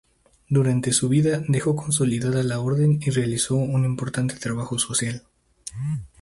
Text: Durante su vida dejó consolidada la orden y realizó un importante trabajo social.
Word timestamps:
Durante 0.49 0.93
su 0.93 1.09
vida 1.09 1.43
dejó 1.47 1.75
consolidada 1.75 2.41
la 2.41 2.59
orden 2.59 2.97
y 2.99 3.11
realizó 3.11 3.55
un 3.57 3.85
importante 3.85 4.33
trabajo 4.33 4.79
social. 4.79 5.21